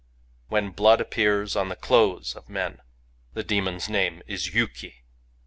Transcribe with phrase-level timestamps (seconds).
[0.47, 2.81] "When blood appears on the clothes of men,
[3.35, 5.03] the demon* s name is Yuki.